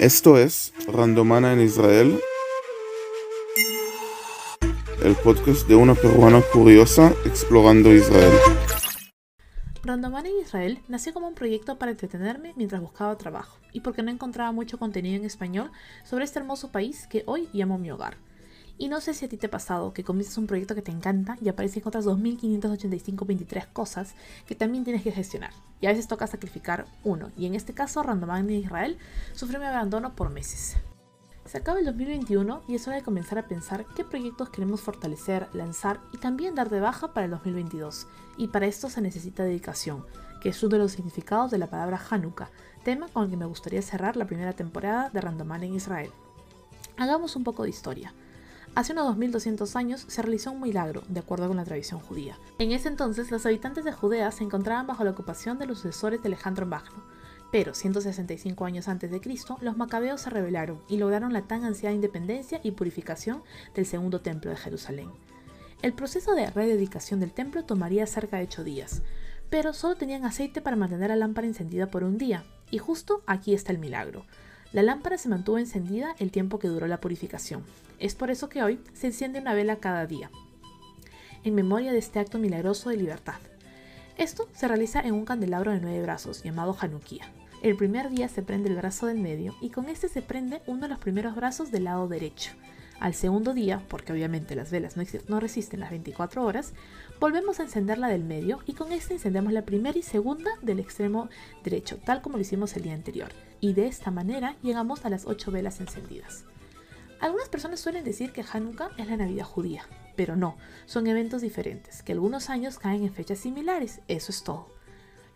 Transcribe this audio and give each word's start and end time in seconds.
Esto 0.00 0.38
es 0.38 0.72
Randomana 0.86 1.52
en 1.52 1.60
Israel, 1.60 2.20
el 5.02 5.16
podcast 5.16 5.66
de 5.66 5.74
una 5.74 5.96
peruana 5.96 6.40
curiosa 6.52 7.12
explorando 7.24 7.92
Israel. 7.92 8.32
Randomana 9.82 10.28
en 10.28 10.38
Israel 10.38 10.78
nació 10.86 11.12
como 11.12 11.26
un 11.26 11.34
proyecto 11.34 11.78
para 11.78 11.90
entretenerme 11.90 12.52
mientras 12.54 12.80
buscaba 12.80 13.18
trabajo 13.18 13.58
y 13.72 13.80
porque 13.80 14.04
no 14.04 14.12
encontraba 14.12 14.52
mucho 14.52 14.78
contenido 14.78 15.16
en 15.16 15.24
español 15.24 15.72
sobre 16.04 16.26
este 16.26 16.38
hermoso 16.38 16.70
país 16.70 17.08
que 17.08 17.24
hoy 17.26 17.48
llamo 17.52 17.76
mi 17.76 17.90
hogar. 17.90 18.18
Y 18.78 18.88
no 18.88 19.00
sé 19.00 19.12
si 19.12 19.24
a 19.24 19.28
ti 19.28 19.36
te 19.36 19.48
ha 19.48 19.50
pasado 19.50 19.92
que 19.92 20.04
comienzas 20.04 20.38
un 20.38 20.46
proyecto 20.46 20.76
que 20.76 20.82
te 20.82 20.92
encanta 20.92 21.36
y 21.42 21.48
aparecen 21.48 21.82
otras 21.84 22.06
2.585.23 22.06 23.72
cosas 23.72 24.14
que 24.46 24.54
también 24.54 24.84
tienes 24.84 25.02
que 25.02 25.10
gestionar. 25.10 25.50
Y 25.80 25.86
a 25.86 25.90
veces 25.90 26.06
toca 26.06 26.28
sacrificar 26.28 26.86
uno. 27.02 27.32
Y 27.36 27.46
en 27.46 27.56
este 27.56 27.74
caso, 27.74 28.04
Randoman 28.04 28.48
en 28.48 28.56
Israel 28.56 28.98
sufrió 29.34 29.58
mi 29.58 29.66
abandono 29.66 30.14
por 30.14 30.30
meses. 30.30 30.76
Se 31.44 31.58
acaba 31.58 31.80
el 31.80 31.86
2021 31.86 32.62
y 32.68 32.76
es 32.76 32.86
hora 32.86 32.98
de 32.98 33.02
comenzar 33.02 33.38
a 33.38 33.48
pensar 33.48 33.84
qué 33.96 34.04
proyectos 34.04 34.50
queremos 34.50 34.80
fortalecer, 34.80 35.48
lanzar 35.54 35.98
y 36.12 36.18
también 36.18 36.54
dar 36.54 36.70
de 36.70 36.78
baja 36.78 37.14
para 37.14 37.24
el 37.24 37.32
2022. 37.32 38.06
Y 38.36 38.48
para 38.48 38.66
esto 38.66 38.90
se 38.90 39.00
necesita 39.00 39.42
dedicación, 39.42 40.04
que 40.40 40.50
es 40.50 40.62
uno 40.62 40.76
de 40.76 40.78
los 40.78 40.92
significados 40.92 41.50
de 41.50 41.58
la 41.58 41.66
palabra 41.66 42.00
Hanukkah, 42.10 42.50
tema 42.84 43.08
con 43.08 43.24
el 43.24 43.30
que 43.30 43.36
me 43.38 43.46
gustaría 43.46 43.82
cerrar 43.82 44.16
la 44.16 44.26
primera 44.26 44.52
temporada 44.52 45.10
de 45.10 45.20
Randoman 45.20 45.64
en 45.64 45.74
Israel. 45.74 46.10
Hagamos 46.96 47.34
un 47.34 47.44
poco 47.44 47.64
de 47.64 47.70
historia. 47.70 48.12
Hace 48.74 48.92
unos 48.92 49.06
2200 49.06 49.74
años 49.76 50.04
se 50.06 50.22
realizó 50.22 50.52
un 50.52 50.60
milagro, 50.60 51.02
de 51.08 51.20
acuerdo 51.20 51.48
con 51.48 51.56
la 51.56 51.64
tradición 51.64 51.98
judía. 51.98 52.38
En 52.58 52.70
ese 52.70 52.88
entonces, 52.88 53.30
los 53.30 53.44
habitantes 53.44 53.84
de 53.84 53.92
Judea 53.92 54.30
se 54.30 54.44
encontraban 54.44 54.86
bajo 54.86 55.02
la 55.02 55.10
ocupación 55.10 55.58
de 55.58 55.66
los 55.66 55.80
sucesores 55.80 56.22
de 56.22 56.28
Alejandro 56.28 56.64
Magno. 56.64 57.02
Pero 57.50 57.74
165 57.74 58.64
años 58.64 58.88
antes 58.88 59.10
de 59.10 59.20
Cristo, 59.20 59.58
los 59.62 59.76
macabeos 59.76 60.20
se 60.20 60.30
rebelaron 60.30 60.80
y 60.86 60.98
lograron 60.98 61.32
la 61.32 61.42
tan 61.42 61.64
ansiada 61.64 61.94
independencia 61.94 62.60
y 62.62 62.72
purificación 62.72 63.42
del 63.74 63.86
segundo 63.86 64.20
templo 64.20 64.50
de 64.50 64.56
Jerusalén. 64.56 65.10
El 65.82 65.92
proceso 65.92 66.34
de 66.34 66.50
rededicación 66.50 67.20
del 67.20 67.32
templo 67.32 67.64
tomaría 67.64 68.06
cerca 68.06 68.36
de 68.36 68.44
8 68.44 68.64
días, 68.64 69.02
pero 69.48 69.72
solo 69.72 69.96
tenían 69.96 70.24
aceite 70.24 70.60
para 70.60 70.76
mantener 70.76 71.08
la 71.08 71.16
lámpara 71.16 71.46
encendida 71.46 71.90
por 71.90 72.04
un 72.04 72.18
día, 72.18 72.44
y 72.70 72.78
justo 72.78 73.22
aquí 73.26 73.54
está 73.54 73.72
el 73.72 73.78
milagro. 73.78 74.26
La 74.72 74.82
lámpara 74.82 75.16
se 75.16 75.30
mantuvo 75.30 75.58
encendida 75.58 76.14
el 76.18 76.30
tiempo 76.30 76.58
que 76.58 76.68
duró 76.68 76.86
la 76.86 77.00
purificación. 77.00 77.64
Es 77.98 78.14
por 78.14 78.30
eso 78.30 78.48
que 78.48 78.62
hoy 78.62 78.80
se 78.92 79.06
enciende 79.06 79.40
una 79.40 79.54
vela 79.54 79.76
cada 79.76 80.06
día, 80.06 80.30
en 81.42 81.54
memoria 81.54 81.90
de 81.90 81.98
este 81.98 82.18
acto 82.18 82.38
milagroso 82.38 82.90
de 82.90 82.96
libertad. 82.96 83.36
Esto 84.18 84.48
se 84.54 84.68
realiza 84.68 85.00
en 85.00 85.14
un 85.14 85.24
candelabro 85.24 85.72
de 85.72 85.80
nueve 85.80 86.02
brazos, 86.02 86.42
llamado 86.42 86.76
Hanukkah. 86.78 87.30
El 87.62 87.76
primer 87.76 88.10
día 88.10 88.28
se 88.28 88.42
prende 88.42 88.68
el 88.68 88.76
brazo 88.76 89.06
del 89.06 89.18
medio 89.18 89.54
y 89.60 89.70
con 89.70 89.88
este 89.88 90.08
se 90.08 90.22
prende 90.22 90.60
uno 90.66 90.82
de 90.82 90.88
los 90.88 90.98
primeros 90.98 91.34
brazos 91.34 91.70
del 91.70 91.84
lado 91.84 92.06
derecho. 92.06 92.52
Al 93.00 93.14
segundo 93.14 93.54
día, 93.54 93.82
porque 93.88 94.12
obviamente 94.12 94.56
las 94.56 94.72
velas 94.72 94.96
no, 95.28 95.40
resisten 95.40 95.80
las 95.80 95.90
24 95.90 96.44
horas, 96.44 96.72
volvemos 97.20 97.60
a 97.60 97.62
encender 97.62 97.98
la 97.98 98.08
del 98.08 98.24
medio 98.24 98.58
y 98.66 98.72
con 98.72 98.90
este 98.92 99.14
encendemos 99.14 99.52
la 99.52 99.62
primera 99.62 99.96
y 99.96 100.02
segunda 100.02 100.50
del 100.62 100.80
extremo 100.80 101.28
derecho, 101.62 101.98
tal 101.98 102.22
como 102.22 102.36
lo 102.36 102.42
hicimos 102.42 102.76
el 102.76 102.82
día 102.82 102.94
anterior. 102.94 103.30
Y 103.60 103.72
de 103.74 103.86
esta 103.86 104.10
manera 104.10 104.56
llegamos 104.62 105.04
a 105.04 105.10
las 105.10 105.26
8 105.26 105.52
velas 105.52 105.80
encendidas. 105.80 106.44
Algunas 107.20 107.48
personas 107.48 107.80
suelen 107.80 108.04
decir 108.04 108.32
que 108.32 108.44
Hanukkah 108.52 108.90
es 108.96 109.08
la 109.08 109.16
Navidad 109.16 109.44
judía, 109.44 109.84
pero 110.16 110.34
no, 110.34 110.56
son 110.86 111.06
eventos 111.06 111.42
diferentes, 111.42 112.02
que 112.02 112.12
algunos 112.12 112.50
años 112.50 112.78
caen 112.78 113.04
en 113.04 113.12
fechas 113.12 113.38
similares, 113.38 114.00
eso 114.08 114.32
es 114.32 114.42
todo. 114.42 114.77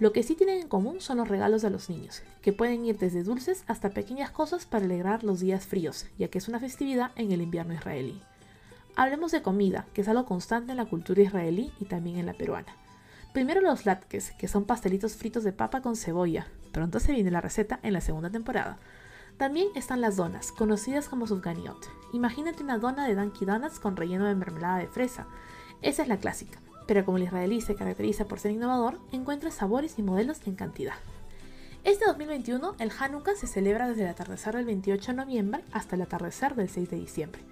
Lo 0.00 0.14
que 0.14 0.22
sí 0.22 0.34
tienen 0.34 0.62
en 0.62 0.68
común 0.68 1.02
son 1.02 1.18
los 1.18 1.28
regalos 1.28 1.60
de 1.60 1.68
los 1.68 1.90
niños, 1.90 2.22
que 2.40 2.54
pueden 2.54 2.86
ir 2.86 2.98
desde 2.98 3.22
dulces 3.22 3.64
hasta 3.66 3.90
pequeñas 3.90 4.30
cosas 4.30 4.64
para 4.64 4.86
alegrar 4.86 5.24
los 5.24 5.40
días 5.40 5.66
fríos, 5.66 6.06
ya 6.18 6.28
que 6.28 6.38
es 6.38 6.48
una 6.48 6.58
festividad 6.58 7.10
en 7.16 7.32
el 7.32 7.42
invierno 7.42 7.74
israelí. 7.74 8.18
Hablemos 8.96 9.30
de 9.30 9.42
comida, 9.42 9.84
que 9.92 10.00
es 10.00 10.08
algo 10.08 10.24
constante 10.24 10.70
en 10.70 10.78
la 10.78 10.86
cultura 10.86 11.20
israelí 11.20 11.70
y 11.80 11.84
también 11.84 12.16
en 12.16 12.24
la 12.24 12.32
peruana. 12.32 12.74
Primero 13.34 13.60
los 13.60 13.84
latkes, 13.84 14.30
que 14.38 14.48
son 14.48 14.64
pastelitos 14.64 15.16
fritos 15.16 15.44
de 15.44 15.52
papa 15.52 15.82
con 15.82 15.96
cebolla. 15.96 16.46
Pronto 16.72 16.98
se 16.98 17.12
viene 17.12 17.30
la 17.30 17.42
receta 17.42 17.78
en 17.82 17.92
la 17.92 18.00
segunda 18.00 18.30
temporada. 18.30 18.78
También 19.36 19.68
están 19.74 20.00
las 20.00 20.16
donas, 20.16 20.50
conocidas 20.50 21.10
como 21.10 21.26
sufganiot. 21.26 21.90
Imagínate 22.14 22.62
una 22.62 22.78
dona 22.78 23.06
de 23.06 23.16
Dunkin' 23.16 23.48
Donuts 23.48 23.78
con 23.78 23.98
relleno 23.98 24.24
de 24.24 24.34
mermelada 24.34 24.78
de 24.78 24.86
fresa. 24.86 25.26
Esa 25.82 26.02
es 26.02 26.08
la 26.08 26.16
clásica 26.16 26.58
pero 26.90 27.04
como 27.04 27.18
el 27.18 27.22
israelí 27.22 27.60
se 27.60 27.76
caracteriza 27.76 28.24
por 28.24 28.40
ser 28.40 28.50
innovador, 28.50 28.98
encuentra 29.12 29.52
sabores 29.52 29.96
y 29.96 30.02
modelos 30.02 30.40
en 30.46 30.56
cantidad. 30.56 30.94
Este 31.84 32.04
2021, 32.04 32.74
el 32.80 32.90
Hanukkah 32.90 33.36
se 33.36 33.46
celebra 33.46 33.88
desde 33.88 34.02
el 34.02 34.08
atardecer 34.08 34.56
del 34.56 34.64
28 34.64 35.12
de 35.12 35.16
noviembre 35.16 35.62
hasta 35.70 35.94
el 35.94 36.02
atardecer 36.02 36.56
del 36.56 36.68
6 36.68 36.90
de 36.90 36.96
diciembre. 36.96 37.42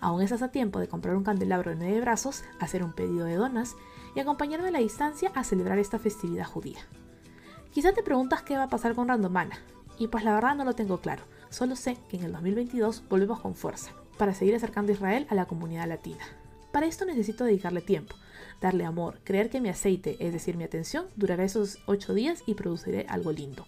Aún 0.00 0.22
estás 0.22 0.42
a 0.42 0.50
tiempo 0.50 0.80
de 0.80 0.88
comprar 0.88 1.14
un 1.14 1.22
candelabro 1.22 1.70
de 1.70 1.76
nueve 1.76 2.00
brazos, 2.00 2.42
hacer 2.58 2.82
un 2.82 2.92
pedido 2.92 3.26
de 3.26 3.36
donas 3.36 3.76
y 4.16 4.18
acompañarme 4.18 4.66
a 4.66 4.72
la 4.72 4.80
distancia 4.80 5.30
a 5.36 5.44
celebrar 5.44 5.78
esta 5.78 6.00
festividad 6.00 6.46
judía. 6.46 6.80
Quizá 7.70 7.92
te 7.92 8.02
preguntas 8.02 8.42
qué 8.42 8.56
va 8.56 8.64
a 8.64 8.70
pasar 8.70 8.96
con 8.96 9.06
Randomana, 9.06 9.56
y 10.00 10.08
pues 10.08 10.24
la 10.24 10.34
verdad 10.34 10.56
no 10.56 10.64
lo 10.64 10.74
tengo 10.74 10.98
claro, 10.98 11.22
solo 11.48 11.76
sé 11.76 11.96
que 12.08 12.16
en 12.16 12.24
el 12.24 12.32
2022 12.32 13.04
volvemos 13.08 13.38
con 13.38 13.54
fuerza, 13.54 13.92
para 14.18 14.34
seguir 14.34 14.56
acercando 14.56 14.90
a 14.90 14.96
Israel 14.96 15.28
a 15.30 15.36
la 15.36 15.46
comunidad 15.46 15.86
latina. 15.86 16.24
Para 16.72 16.86
esto 16.86 17.04
necesito 17.04 17.44
dedicarle 17.44 17.80
tiempo, 17.80 18.14
darle 18.60 18.84
amor, 18.84 19.18
creer 19.24 19.50
que 19.50 19.60
mi 19.60 19.68
aceite, 19.68 20.16
es 20.20 20.32
decir, 20.32 20.56
mi 20.56 20.64
atención, 20.64 21.06
durará 21.16 21.44
esos 21.44 21.78
8 21.86 22.14
días 22.14 22.42
y 22.46 22.54
produciré 22.54 23.06
algo 23.08 23.32
lindo. 23.32 23.66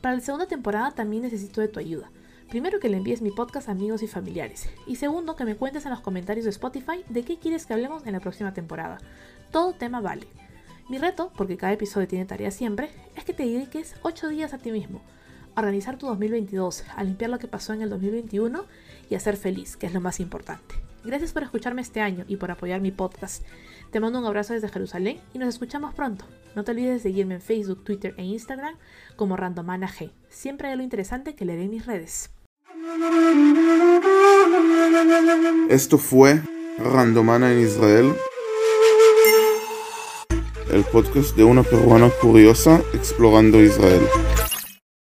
Para 0.00 0.14
la 0.14 0.20
segunda 0.20 0.46
temporada 0.46 0.92
también 0.92 1.22
necesito 1.22 1.60
de 1.60 1.68
tu 1.68 1.80
ayuda. 1.80 2.10
Primero 2.48 2.78
que 2.78 2.88
le 2.88 2.98
envíes 2.98 3.22
mi 3.22 3.32
podcast 3.32 3.68
a 3.68 3.72
amigos 3.72 4.04
y 4.04 4.06
familiares. 4.06 4.68
Y 4.86 4.96
segundo 4.96 5.34
que 5.34 5.44
me 5.44 5.56
cuentes 5.56 5.84
en 5.84 5.90
los 5.90 6.00
comentarios 6.00 6.44
de 6.44 6.50
Spotify 6.50 7.04
de 7.08 7.24
qué 7.24 7.38
quieres 7.38 7.66
que 7.66 7.72
hablemos 7.72 8.06
en 8.06 8.12
la 8.12 8.20
próxima 8.20 8.54
temporada. 8.54 8.98
Todo 9.50 9.72
tema 9.72 10.00
vale. 10.00 10.28
Mi 10.88 10.98
reto, 10.98 11.32
porque 11.36 11.56
cada 11.56 11.72
episodio 11.72 12.06
tiene 12.06 12.26
tarea 12.26 12.52
siempre, 12.52 12.90
es 13.16 13.24
que 13.24 13.32
te 13.32 13.44
dediques 13.44 13.96
8 14.02 14.28
días 14.28 14.54
a 14.54 14.58
ti 14.58 14.70
mismo. 14.70 15.02
A 15.56 15.60
organizar 15.60 15.98
tu 15.98 16.06
2022, 16.06 16.84
a 16.94 17.02
limpiar 17.02 17.30
lo 17.30 17.40
que 17.40 17.48
pasó 17.48 17.72
en 17.72 17.82
el 17.82 17.90
2021 17.90 18.64
y 19.10 19.16
a 19.16 19.20
ser 19.20 19.36
feliz, 19.36 19.76
que 19.76 19.86
es 19.86 19.92
lo 19.92 20.00
más 20.00 20.20
importante. 20.20 20.85
Gracias 21.06 21.32
por 21.32 21.44
escucharme 21.44 21.82
este 21.82 22.00
año 22.00 22.24
y 22.26 22.34
por 22.34 22.50
apoyar 22.50 22.80
mi 22.80 22.90
podcast. 22.90 23.44
Te 23.92 24.00
mando 24.00 24.18
un 24.18 24.26
abrazo 24.26 24.54
desde 24.54 24.68
Jerusalén 24.68 25.20
y 25.32 25.38
nos 25.38 25.48
escuchamos 25.48 25.94
pronto. 25.94 26.24
No 26.56 26.64
te 26.64 26.72
olvides 26.72 26.94
de 26.94 26.98
seguirme 26.98 27.36
en 27.36 27.40
Facebook, 27.40 27.84
Twitter 27.84 28.12
e 28.16 28.24
Instagram 28.24 28.74
como 29.14 29.36
Randomana 29.36 29.88
G. 29.88 30.10
Siempre 30.28 30.66
hay 30.66 30.72
algo 30.72 30.82
interesante 30.82 31.36
que 31.36 31.44
leeré 31.44 31.62
en 31.62 31.70
mis 31.70 31.86
redes. 31.86 32.30
Esto 35.68 35.96
fue 35.96 36.42
Randomana 36.78 37.52
en 37.52 37.60
Israel, 37.60 38.12
el 40.72 40.82
podcast 40.82 41.36
de 41.36 41.44
una 41.44 41.62
peruana 41.62 42.10
curiosa 42.20 42.82
explorando 42.94 43.62
Israel. 43.62 44.02